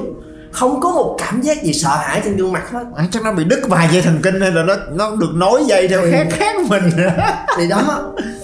[0.55, 2.83] không có một cảm giác gì sợ hãi trên gương mặt hết.
[2.95, 5.63] À, chắc nó bị đứt vài dây thần kinh hay là nó nó được nối
[5.65, 6.83] dây theo khác khác mình.
[7.57, 7.81] thì đó.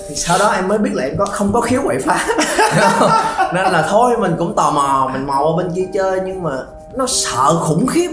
[0.09, 2.27] Thì sau đó em mới biết là em có không có khiếu quậy phá
[3.53, 6.51] nên là thôi mình cũng tò mò mình mò qua bên kia chơi nhưng mà
[6.95, 8.09] nó sợ khủng khiếp.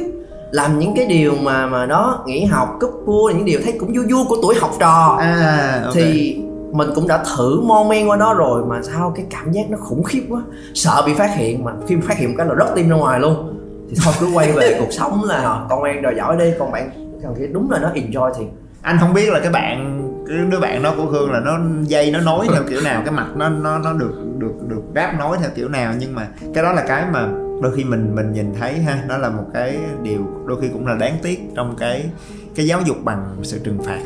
[0.50, 3.92] Làm những cái điều mà mà đó nghỉ học cúp cua những điều thấy cũng
[3.94, 5.16] vui vui của tuổi học trò.
[5.20, 5.94] À ok.
[5.94, 6.36] thì
[6.72, 9.78] mình cũng đã thử mon men qua đó rồi mà sao cái cảm giác nó
[9.80, 10.40] khủng khiếp quá.
[10.74, 13.20] Sợ bị phát hiện mà khi phát hiện một cái là rớt tim ra ngoài
[13.20, 13.57] luôn
[13.90, 16.90] thì thôi cứ quay về cuộc sống là con ngoan đòi giỏi đi còn bạn
[17.22, 18.44] thằng kia đúng là nó enjoy thì
[18.82, 22.10] anh không biết là cái bạn cái đứa bạn đó của Hương là nó dây
[22.10, 25.36] nó nối theo kiểu nào cái mặt nó nó nó được được được ráp nối
[25.40, 25.94] theo kiểu nào.
[25.98, 27.28] Nhưng mà cái đó là cái mà
[27.62, 30.86] đôi khi mình mình nhìn thấy ha nó là một cái điều đôi khi cũng
[30.86, 32.10] là đáng tiếc trong cái
[32.54, 34.00] cái giáo dục bằng sự trừng phạt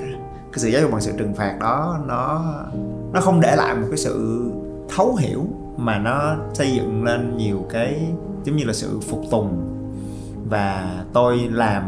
[0.53, 2.45] cái sự giáo dục bằng sự trừng phạt đó nó
[3.13, 4.45] nó không để lại một cái sự
[4.97, 8.01] thấu hiểu mà nó xây dựng lên nhiều cái
[8.45, 9.72] giống như là sự phục tùng
[10.53, 11.83] và tôi làm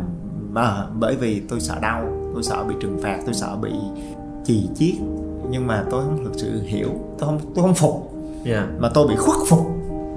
[0.53, 3.71] mà bởi vì tôi sợ đau tôi sợ bị trừng phạt tôi sợ bị
[4.45, 4.95] chì chiết.
[5.51, 8.11] Nhưng mà tôi không thực sự hiểu tôi không tôi không phục.
[8.45, 8.65] Yeah.
[8.79, 9.67] mà tôi bị khuất phục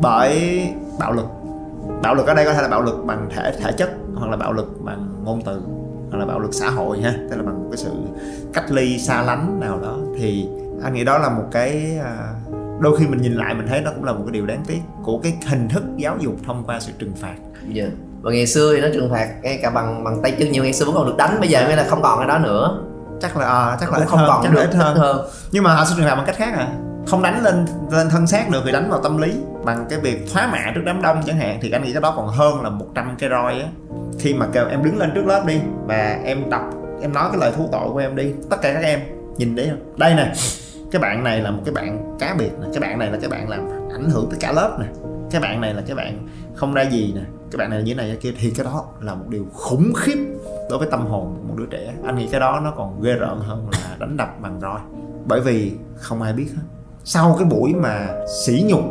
[0.01, 0.63] bởi
[0.99, 1.25] bạo lực.
[2.03, 4.38] Bạo lực ở đây có thể là bạo lực bằng thể thể chất hoặc là
[4.38, 5.62] bạo lực bằng ngôn từ
[6.10, 7.91] hoặc là bạo lực xã hội ha tức là bằng một cái sự
[8.53, 9.97] cách ly xa lánh nào đó.
[10.17, 10.47] Thì
[10.83, 12.33] anh nghĩ đó là một cái à,
[12.79, 14.79] đôi khi mình nhìn lại mình thấy đó cũng là một cái điều đáng tiếc
[15.03, 17.36] của cái hình thức giáo dục thông qua sự trừng phạt.
[17.73, 17.86] Dạ.
[18.21, 20.73] Và ngày xưa thì nó trừng phạt ngay cả bằng bằng tay chân nhưng ngày
[20.73, 21.39] xưa vẫn còn được đánh.
[21.39, 22.80] Bây giờ mới là không còn cái đó nữa.
[23.21, 24.60] Chắc là à, chắc là không hơn, còn chắc được.
[24.60, 24.97] là ít hơn.
[24.97, 25.27] Hơn.
[25.51, 26.67] Nhưng mà họ sẽ trừng phạt bằng cách khác à?
[27.08, 29.34] Không đánh lên lên thân xác được thì đánh vào tâm lý.
[29.65, 32.13] Bằng cái việc thoá mạ trước đám đông chẳng hạn thì anh nghĩ cái đó
[32.15, 33.67] còn hơn là 100 cái roi á.
[34.19, 36.62] Khi mà kêu em đứng lên trước lớp đi và em đọc
[37.01, 38.34] em nói cái lời thú tội của em đi.
[38.49, 38.99] Tất cả các em
[39.38, 40.34] nhìn đấy không đây nè
[40.91, 42.67] cái bạn này là một cái bạn cá biệt nè.
[42.73, 44.86] Cái bạn này là cái bạn làm ảnh hưởng tới cả lớp nè
[45.32, 47.22] cái bạn này là cái bạn không ra gì nè.
[47.52, 48.34] Cái bạn này là như này như kia.
[48.40, 50.18] Thì cái đó là một điều khủng khiếp
[50.70, 51.94] đối với tâm hồn của một đứa trẻ.
[52.06, 54.80] Anh nghĩ cái đó nó còn ghê rợn hơn là đánh đập bằng roi.
[55.26, 56.63] Bởi vì không ai biết hết.
[57.04, 58.08] Sau cái buổi mà
[58.46, 58.82] sỉ nhục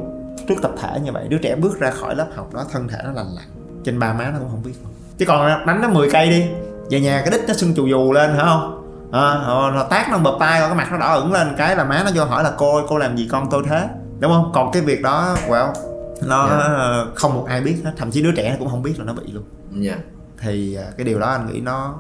[0.49, 2.99] trước tập thể như vậy đứa trẻ bước ra khỏi lớp học đó thân thể
[3.05, 3.45] nó lành lặn.
[3.85, 4.73] Trên ba má nó cũng không biết.
[4.83, 6.45] Luôn chứ còn đánh nó 10 cây đi.
[6.91, 8.83] Về nhà cái đít nó sưng chù dù lên phải không?
[9.13, 9.35] À,
[9.75, 11.49] nó tát nó bập tay rồi cái mặt nó đỏ ửng lên.
[11.57, 13.89] Cái là má nó vô hỏi là cô cô làm gì con tôi thế?
[14.21, 14.51] Đúng không?
[14.55, 15.73] Còn cái việc đó well
[16.23, 17.05] nó Dạ.
[17.15, 19.13] không một ai biết hết thậm chí đứa trẻ nó cũng không biết là nó
[19.13, 19.45] bị luôn.
[19.85, 19.97] Dạ.
[20.41, 21.95] Thì à, cái điều đó anh nghĩ nó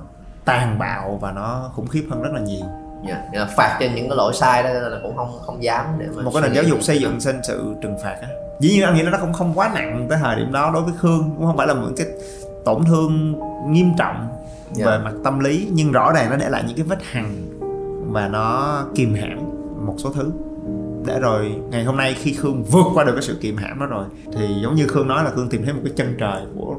[0.44, 2.66] tàn bạo và nó khủng khiếp hơn rất là nhiều.
[3.08, 3.22] Dạ.
[3.32, 6.06] Nghĩa là phạt cho những cái lỗi sai đó là cũng không không dám để
[6.16, 8.28] mà một cái nền giáo dục xây dựng trên sự trừng phạt á.
[8.60, 10.92] Dĩ nhiên anh nghĩ nó không không quá nặng tới thời điểm đó đối với
[10.98, 12.06] khương cũng không phải là một cái
[12.64, 13.34] tổn thương
[13.72, 14.28] nghiêm trọng
[14.72, 14.86] Dạ.
[14.86, 17.46] về mặt tâm lý nhưng rõ ràng nó để lại những cái vết hằn
[18.12, 19.38] và nó kìm hãm
[19.86, 20.30] một số thứ
[21.06, 23.86] để rồi ngày hôm nay khi khương vượt qua được cái sự kìm hãm đó
[23.86, 26.76] rồi thì giống như khương nói là khương tìm thấy một cái chân trời của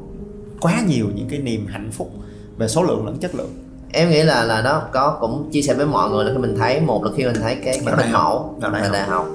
[0.62, 2.12] quá nhiều những cái niềm hạnh phúc
[2.58, 3.50] về số lượng lẫn chất lượng.
[3.92, 6.56] Em nghĩ là là nó có cũng chia sẻ với mọi người là khi mình
[6.58, 8.92] thấy một là khi mình thấy cái, cái đại hình mẫu đại học.
[8.94, 9.28] đại học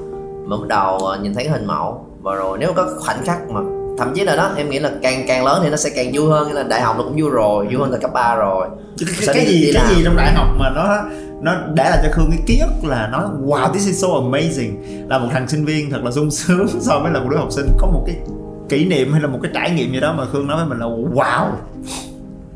[0.51, 2.07] bắt đầu ờ, nhìn thấy cái hình mẫu.
[2.23, 3.61] Và rồi nếu có khoảnh khắc mà
[3.99, 6.31] thậm chí là đó em nghĩ là càng càng lớn thì nó sẽ càng vui
[6.31, 6.49] hơn.
[6.49, 8.69] Nghĩa là đại học nó cũng vui rồi vui hơn là cấp 3 rồi.
[8.99, 10.99] Cái, cái, cái gì cái gì trong đại học mà nó
[11.43, 14.73] nó để lại cho khương cái ký ức là nó wow this is so amazing.
[15.09, 17.53] Là một thằng sinh viên thật là sung sướng so với là một đứa học
[17.53, 17.67] sinh.
[17.79, 18.17] Có một cái
[18.69, 20.79] kỷ niệm hay là một cái trải nghiệm gì đó mà khương nói với mình
[20.79, 21.47] là wow.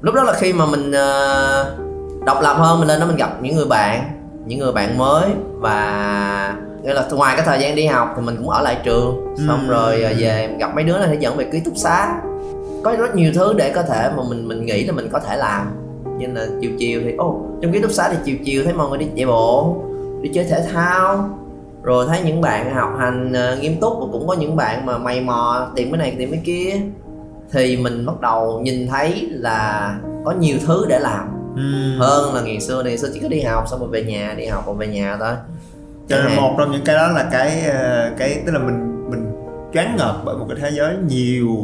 [0.00, 1.74] Lúc đó là khi mà mình ờ,
[2.26, 4.02] độc lập hơn mình lên đó mình gặp những người bạn
[4.46, 8.36] những người bạn mới và nghĩa là ngoài cái thời gian đi học thì mình
[8.36, 9.34] cũng ở lại trường.
[9.46, 9.72] Xong Ừ.
[9.74, 12.20] rồi ờ, về gặp mấy đứa này thì dẫn về ký túc xá.
[12.84, 15.36] Có rất nhiều thứ để có thể mà mình mình nghĩ là mình có thể
[15.36, 15.66] làm
[16.18, 18.88] như là chiều chiều thì ô trong ký túc xá thì chiều chiều thấy mọi
[18.88, 19.76] người đi chạy bộ
[20.22, 21.30] đi chơi thể thao.
[21.82, 24.98] Rồi thấy những bạn học hành ờ, nghiêm túc và cũng có những bạn mà
[24.98, 26.80] mày mò tìm cái này tìm cái kia.
[27.52, 31.28] Thì mình bắt đầu nhìn thấy là có nhiều thứ để làm.
[31.56, 31.98] Ừm.
[32.00, 34.46] hơn là ngày xưa ngày xưa chỉ có đi học xong rồi về nhà đi
[34.46, 35.34] học rồi về nhà thôi.
[36.08, 39.32] Cho nên một trong những cái đó là cái ờ, cái tức là mình mình
[39.74, 41.56] choáng ngợp bởi một cái thế giới nhiều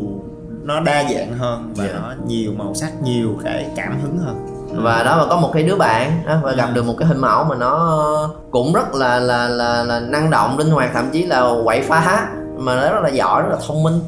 [0.64, 1.92] nó đa dạng hơn và Dạ.
[2.02, 4.46] nó nhiều màu sắc nhiều cái cảm hứng hơn.
[4.74, 6.74] Và đó mà có một cái đứa bạn đó, và gặp Ừ.
[6.74, 10.58] được một cái hình mẫu mà nó cũng rất là là là, là năng động
[10.58, 13.82] linh hoạt thậm chí là quậy phá mà nó rất là giỏi rất là thông
[13.82, 14.00] minh.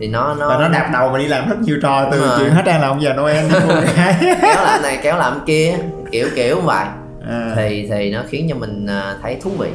[0.00, 2.50] Thì nó nó, và nó đạp đầu mà đi làm rất nhiều trò từ chuyện
[2.50, 5.74] hết đang là ông già Noel cô gái kéo làm này kéo làm kia
[6.12, 6.86] kiểu kiểu vậy.
[7.30, 7.52] À.
[7.56, 9.70] thì thì nó khiến cho mình à, thấy thú vị.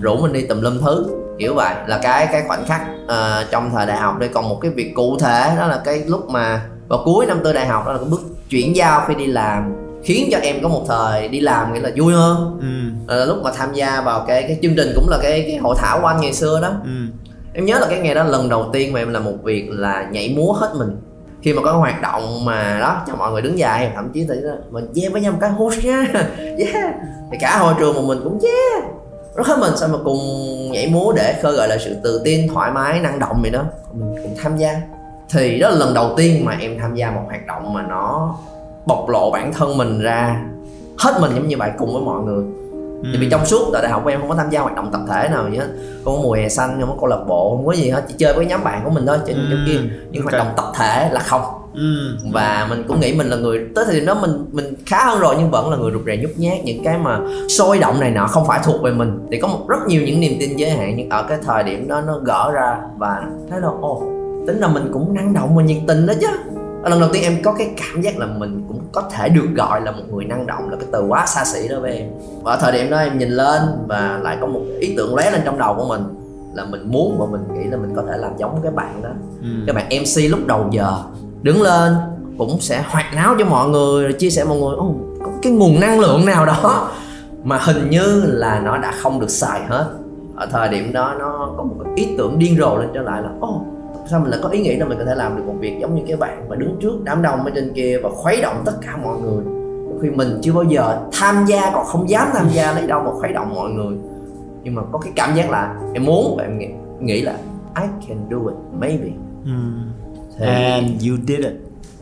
[0.00, 1.06] Rủ mình đi tùm lum thứ
[1.38, 4.58] kiểu vậy là cái cái khoảnh khắc à, trong thời đại học đây còn một
[4.60, 7.86] cái việc cụ thể đó là cái lúc mà vào cuối năm tư đại học
[7.86, 8.20] đó là cái bước
[8.50, 9.74] chuyển giao khi đi làm
[10.04, 12.58] khiến cho em có một thời đi làm nghĩa là vui hơn.
[12.60, 13.16] Ừ.
[13.16, 15.76] là lúc mà tham gia vào cái cái chương trình cũng là cái cái hội
[15.78, 16.68] thảo của anh ngày xưa đó.
[16.84, 16.90] Ừ.
[17.54, 20.08] em nhớ là cái ngày đó lần đầu tiên mà em làm một việc là
[20.10, 20.96] nhảy múa hết mình.
[21.42, 24.50] Khi mà có hoạt động mà đó cho mọi người đứng dậy thậm chí đó,
[24.70, 26.06] mình yeah với nhau một cái hút nha.
[26.38, 26.94] Yeah.
[27.32, 28.84] Thì cả hội trường mà mình cũng yeah
[29.34, 30.18] rất hết mình sao mà cùng
[30.72, 33.64] nhảy múa để khơi gợi là sự tự tin, thoải mái, năng động vậy đó.
[33.92, 34.80] Mình cùng tham gia.
[35.30, 38.34] Thì đó là lần đầu tiên mà em tham gia một hoạt động mà nó
[38.86, 40.42] bộc lộ bản thân mình ra.
[40.98, 42.44] Hết mình giống như vậy cùng với mọi người.
[43.02, 43.08] Ừ.
[43.20, 45.00] vì trong suốt tại đại học của em không có tham gia hoạt động tập
[45.10, 45.66] thể nào gì hết.
[46.04, 48.04] Không có mùa hè xanh không có câu lạc bộ không có gì hết.
[48.08, 49.78] Chỉ chơi với nhóm bạn của mình thôi trên Ừ, trong kia.
[50.10, 50.32] Nhưng ok.
[50.32, 51.42] hoạt động tập thể là không.
[51.74, 52.16] Ừ.
[52.32, 55.20] và mình cũng nghĩ mình là người tới thời điểm đó mình mình khá hơn
[55.20, 56.64] rồi nhưng vẫn là người rụt rè nhút nhát.
[56.64, 59.18] Những cái mà sôi động này nọ không phải thuộc về mình.
[59.30, 61.88] Thì có một rất nhiều những niềm tin giới hạn nhưng ở cái thời điểm
[61.88, 64.02] đó nó gỡ ra và thấy là ồ
[64.46, 66.26] tính là mình cũng năng động và nhiệt tình đó chứ
[66.88, 69.80] lần đầu tiên em có cái cảm giác là mình cũng có thể được gọi
[69.80, 72.08] là một người năng động là cái từ quá xa xỉ đó với em.
[72.42, 75.30] Và ở thời điểm đó em nhìn lên và lại có một ý tưởng lóe
[75.30, 76.02] lên trong đầu của mình
[76.54, 79.08] là mình muốn và mình nghĩ là mình có thể làm giống cái bạn đó.
[79.42, 79.48] Ừ.
[79.66, 80.92] các bạn MC lúc đầu giờ
[81.42, 81.94] đứng lên
[82.38, 85.80] cũng sẽ hoạt náo cho mọi người chia sẻ mọi người "Ồ, có cái nguồn
[85.80, 86.88] năng lượng nào đó
[87.44, 89.86] mà hình như là nó đã không được xài hết.
[90.36, 93.22] Ở thời điểm đó nó có một cái ý tưởng điên rồ lên trở lại
[93.22, 93.60] là ô
[94.10, 95.94] sao mình lại có ý nghĩ là mình có thể làm được một việc giống
[95.94, 98.72] như cái bạn mà đứng trước đám đông ở trên kia và khuấy động tất
[98.82, 99.44] cả mọi người
[100.02, 103.10] khi mình chưa bao giờ tham gia còn không dám tham gia lấy đâu mà
[103.10, 103.96] khuấy động mọi người
[104.62, 106.68] nhưng mà có cái cảm giác là em muốn và em nghĩ,
[107.00, 107.36] nghĩ là
[107.76, 109.08] I can do it maybe
[109.44, 109.50] Ừ.
[110.38, 111.52] thì And you did it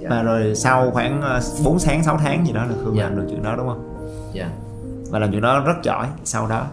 [0.01, 0.09] Dạ.
[0.11, 3.03] và rồi sau khoảng ờ, 4 tháng 6 tháng gì đó là Khương Dạ.
[3.05, 4.49] làm được chuyện đó đúng không dạ.
[5.11, 6.67] và làm chuyện đó rất giỏi sau đó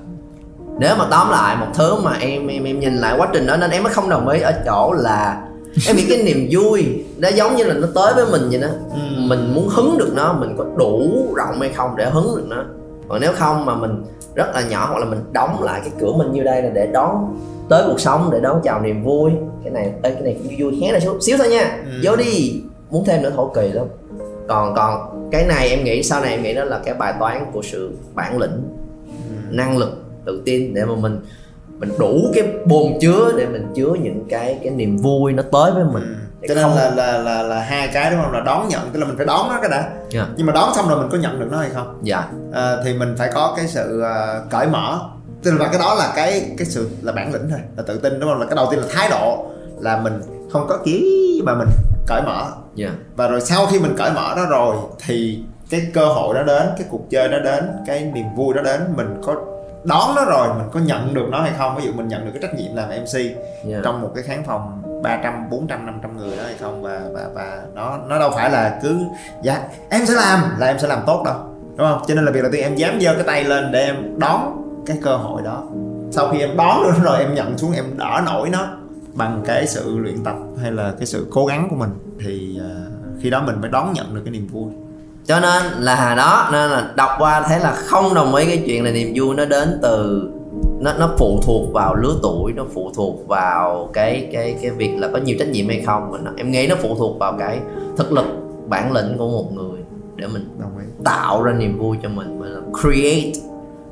[0.79, 3.57] nếu mà tóm lại một thứ mà em em em nhìn lại quá trình đó
[3.57, 5.47] nên em mới không đồng ý ở chỗ là
[5.87, 8.67] em nghĩ cái niềm vui nó giống như là nó tới với mình vậy đó.
[8.91, 8.99] Ừ.
[9.17, 12.63] mình muốn hứng được nó mình có đủ rộng hay không để hứng được nó.
[13.09, 14.03] Còn nếu không mà mình
[14.35, 16.87] rất là nhỏ hoặc là mình đóng lại cái cửa mình như đây là để
[16.93, 17.37] đón
[17.69, 19.31] tới cuộc sống để đón chào niềm vui.
[19.63, 21.77] Cái này ê, cái này cũng vui vui hé ra xíu, xíu thôi nha.
[21.85, 21.91] Ừ.
[22.03, 22.61] vô đi.
[22.89, 23.85] Muốn thêm nữa thổ kỳ lắm.
[24.47, 27.45] Còn còn cái này em nghĩ sau này em nghĩ đó là cái bài toán
[27.53, 28.63] của sự bản lĩnh
[29.49, 31.19] năng lực tự tin để mà mình
[31.79, 35.71] mình đủ cái bồn chứa để mình chứa những cái cái niềm vui nó tới
[35.71, 36.15] với mình.
[36.41, 38.31] Để cho nên không- là, là là là hai cái đúng không?
[38.31, 39.89] Là đón nhận tức là mình phải đón nó cái đã.
[40.09, 40.27] Dạ.
[40.37, 41.99] nhưng mà đón xong rồi mình có nhận được nó hay không?
[42.03, 42.23] Dạ.
[42.53, 44.99] À, thì mình phải có cái sự à, cởi mở.
[45.43, 48.19] Tức là cái đó là cái cái sự là bản lĩnh thôi là tự tin
[48.19, 48.39] đúng không?
[48.39, 49.45] Là cái đầu tiên là thái độ
[49.79, 50.13] là mình
[50.51, 51.67] không có ký mà mình
[52.07, 52.45] cởi mở.
[52.75, 52.89] Dạ.
[53.15, 56.67] Và rồi sau khi mình cởi mở đó rồi thì cái cơ hội đó đến
[56.77, 59.35] cái cuộc chơi đó đến cái niềm vui đó đến mình có
[59.83, 61.75] đón nó rồi mình có nhận được nó hay không?
[61.77, 63.19] Ví dụ mình nhận được cái trách nhiệm làm MC
[63.65, 63.77] dạ.
[63.83, 66.81] trong một cái khán phòng 300, 400, 500 người đó hay không?
[66.81, 68.97] Và và và nó nó đâu phải là cứ
[69.41, 71.35] dạ em sẽ làm là em sẽ làm tốt đâu
[71.77, 72.01] đúng không?
[72.07, 74.63] Cho nên là việc đầu tiên em dám giơ cái tay lên để em đón
[74.85, 75.63] cái cơ hội đó.
[76.11, 78.67] Sau khi em đón được nó rồi em nhận xuống em đỡ nổi nó
[79.13, 82.71] bằng cái sự luyện tập hay là cái sự cố gắng của mình thì à,
[83.21, 84.71] khi đó mình mới đón nhận được cái niềm vui
[85.25, 88.83] cho nên là đó nên là đọc qua thấy là không đồng ý cái chuyện
[88.83, 90.29] là niềm vui nó đến từ
[90.79, 94.95] nó nó phụ thuộc vào lứa tuổi nó phụ thuộc vào cái cái cái việc
[94.97, 97.35] là có nhiều trách nhiệm hay không Mà nó, em nghĩ nó phụ thuộc vào
[97.39, 97.59] cái
[97.97, 98.25] thực lực
[98.67, 99.79] bản lĩnh của một người
[100.15, 100.49] để mình
[101.03, 103.31] tạo ra niềm vui cho mình mình là create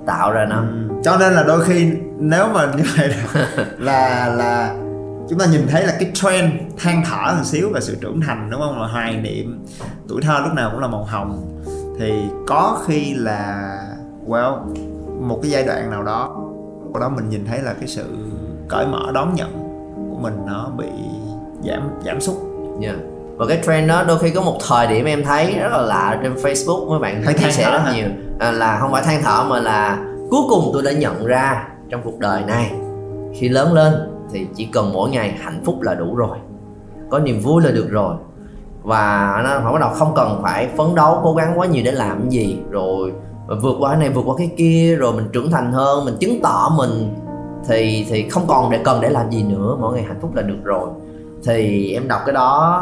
[0.06, 0.96] tạo ra nó Ừ.
[1.04, 3.10] cho nên là đôi khi nếu mà như vậy
[3.80, 4.76] là, là
[5.32, 8.50] chúng ta nhìn thấy là cái trend than thở một xíu về sự trưởng thành
[8.52, 8.82] đúng không?
[8.82, 9.66] Là hoài niệm.
[10.08, 11.62] Tuổi thơ lúc nào cũng là màu hồng.
[12.00, 13.78] Thì có khi là
[14.28, 14.58] well
[15.22, 16.36] một cái giai đoạn nào đó
[16.84, 18.06] lúc đó mình nhìn thấy là cái sự
[18.68, 19.52] cởi mở đón nhận
[20.12, 20.90] của mình nó bị
[21.64, 22.36] giảm giảm sút.
[22.82, 22.94] Dạ.
[23.38, 26.20] Và cái trend đó đôi khi có một thời điểm em thấy rất là lạ
[26.24, 27.94] trên Facebook mấy bạn Hay chia sẻ rất hả?
[27.94, 28.08] nhiều.
[28.40, 32.02] À, là không phải than thở mà là cuối cùng tôi đã nhận ra trong
[32.04, 32.72] cuộc đời này
[33.36, 33.94] khi lớn lên
[34.34, 36.38] thì chỉ cần mỗi ngày hạnh phúc là đủ rồi.
[37.10, 38.16] Có niềm vui là được rồi.
[38.84, 41.92] Và nó không bắt đầu không cần phải phấn đấu cố gắng quá nhiều để
[41.92, 42.60] làm cái gì.
[42.70, 43.12] Rồi
[43.62, 46.42] vượt qua cái này vượt qua cái kia rồi mình trưởng thành hơn mình chứng
[46.44, 47.16] tỏ mình
[47.68, 49.78] thì thì không còn để cần để làm gì nữa.
[49.80, 50.90] Mỗi ngày hạnh phúc là được rồi.
[51.46, 52.82] Thì em đọc cái đó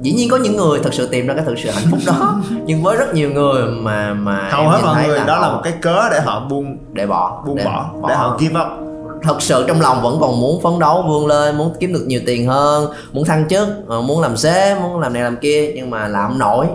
[0.00, 2.40] dĩ nhiên có những người thật sự tìm ra cái thực sự hạnh phúc đó.
[2.66, 5.60] Nhưng với rất nhiều người mà mà hầu hết mọi người đó là họ một
[5.64, 7.90] cái cớ để họ buông để bỏ buông để bỏ.
[8.08, 8.83] để họ give up
[9.24, 12.20] thật sự trong lòng vẫn còn muốn phấn đấu vươn lên muốn kiếm được nhiều
[12.26, 15.90] tiền hơn muốn thăng chức ờ, muốn làm sếp muốn làm này làm kia nhưng
[15.90, 16.66] mà làm nổi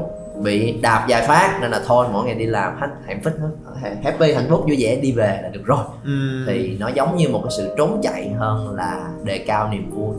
[0.43, 3.33] bị đạp vài phát nên là thôi mỗi ngày đi làm hết hạnh phúc
[3.81, 6.45] hết happy hạnh phúc vui vẻ đi về là được rồi Ừm.
[6.47, 10.15] thì nó giống như một cái sự trốn chạy hơn là đề cao niềm vui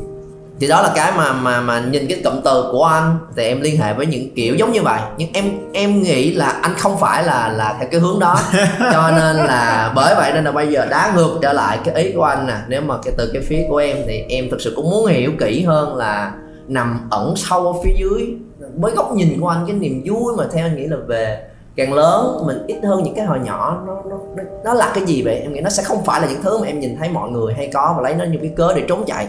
[0.61, 3.19] thì đó là cái mà mà mà nhìn cái cụm từ của anh.
[3.37, 5.01] Thì em liên hệ với những kiểu giống như vậy.
[5.17, 8.39] Nhưng em em nghĩ là anh không phải là là theo cái hướng đó.
[8.93, 12.13] Cho nên là bởi vậy nên là bây giờ đá ngược trở lại cái ý
[12.13, 12.57] của anh nè.
[12.69, 15.33] Nếu mà cái từ cái phía của em thì em thực sự cũng muốn hiểu
[15.41, 16.33] kỹ hơn là
[16.69, 18.35] nằm ẩn sâu ở phía dưới.
[18.77, 21.43] Với góc nhìn của anh cái niềm vui mà theo anh nghĩ là về
[21.77, 25.05] càng lớn mình ít hơn những cái hồi nhỏ nó nó nó, nó là cái
[25.05, 25.35] gì vậy?
[25.35, 27.55] Em nghĩ nó sẽ không phải là những thứ mà em nhìn thấy mọi người
[27.55, 29.29] hay có và lấy nó như cái cớ để trốn chạy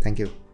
[0.00, 0.45] Thank you.